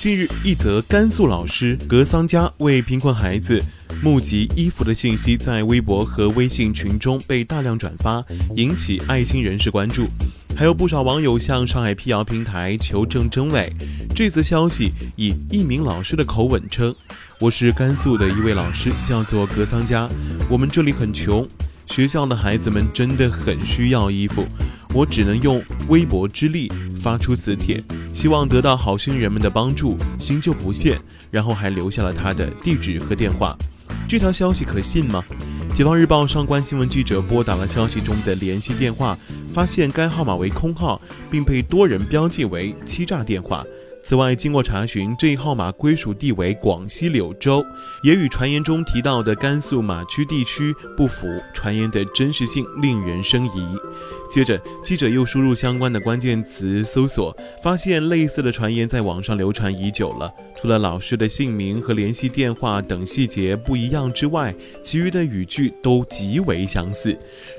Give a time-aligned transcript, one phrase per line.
[0.00, 3.62] 近日，一则甘肃老师格桑家为贫困孩子。
[4.02, 8.24] 募集衣服的信息在微博和微信群中被大量转发，
[8.56, 10.08] 引起爱心人士关注。
[10.56, 13.70] 还有不少网友向上海辟谣平台求证真伪。
[14.16, 16.96] 这则消息以一名老师的口吻称
[17.38, 20.08] ：“我是甘肃的一位老师，叫做格桑家。
[20.48, 21.46] 我们这里很穷，
[21.84, 24.46] 学校的孩子们真的很需要衣服。
[24.92, 33.56] 我只能用微薄之力发出此帖，希望得到好心人们的帮助，新旧不限。”然后还留下了他的地址和电话。
[34.08, 35.22] 这条消息可信吗？
[35.72, 39.16] 解放日报上官新闻记者拨打了消息中的联系电话，
[39.52, 43.64] 发现该号码为空号，并被多人标记为欺诈电话。
[44.10, 47.64] 此外，经过查询，这一号码归属地为广西柳州，
[48.02, 53.64] 也与传言中提到的甘肃马区地区不符，传言的真实性令人生疑。
[54.28, 60.32] 接着，记者又输入相关的关键词搜索，发现类似的传言在网上流传已久了。
[60.56, 64.52] 除了老师的姓名和联系电话等细节不一样之外，
[64.82, 67.16] 其余的语句都极为相似。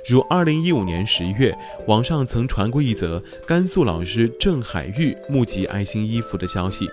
[0.08, 6.90] 如2015年10月，网上曾传过一则甘肃老师郑海玉募集爱心衣服的消息，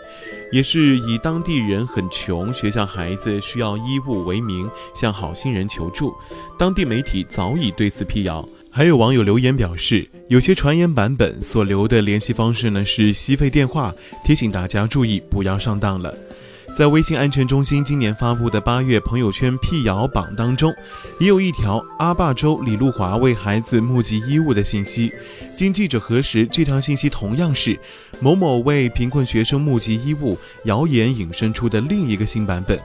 [0.53, 6.15] 也是以当地人很穷，学校孩子需要衣物为名向好心人求助。
[6.59, 8.47] 当地媒体早已对此辟谣。
[8.71, 16.15] 还有网友留言表示，有些传言版本所留的联系方式呢是吸费电话，提醒大家注意不要上当了。
[16.77, 20.73] 在微信安全中心今年发布的八月朋友圈辟谣榜当中，
[21.19, 25.13] 也有一条阿坝州李路华为孩子募集衣物的信息。
[25.55, 27.79] 经记者核实，这条信息同样是
[28.21, 32.79] 某某为贫困学生募集衣物谣言引申出的另一个新版本。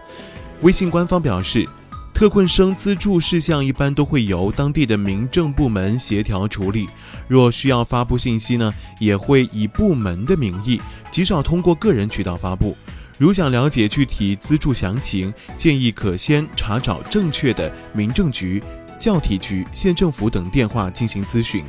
[0.61, 1.67] 微信官方表示。
[2.13, 6.87] 特困生资助事项一般都会由当地的民政部门协调处理，
[7.27, 10.79] 若需要发布信息呢，也会以部门的名义，
[11.09, 12.77] 极少通过个人渠道发布。
[13.17, 18.61] 如想了解具体资助详情，建议可先查找正确的民政局、
[18.99, 21.63] 教体局、县政府等电话进行咨询。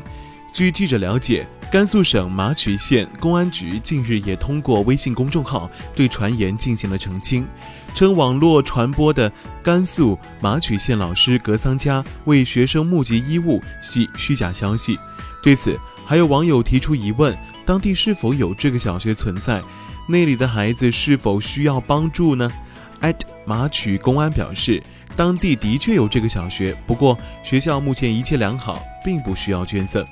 [0.53, 7.45] 据记者了解，甘肃省马曲县公安局近日也通过微信公众号对传言进行了澄清，
[7.93, 9.31] 称网络传播的
[9.63, 14.97] 甘肃马曲县老师格桑家为学生募集衣物系虚假消息。
[15.43, 19.61] 对此，还有网友提出疑问：当地是否有这个小学存在？
[20.07, 22.51] 那里的孩子是否需要帮助呢？
[23.01, 24.83] 艾特马曲公安表示，
[25.17, 30.05] 当地的确有这个小学，不过学校目前一切良好，并不需要捐赠。